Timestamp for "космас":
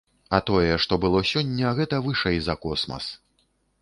2.65-3.05